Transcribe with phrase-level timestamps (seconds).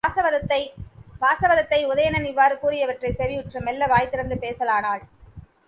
[1.21, 5.03] வாசவதத்தை, உதயணன் இவ்வாறு கூறியவற்றைச் செவியுற்று மெல்ல வாய்திறந்து பேசனாலாள்.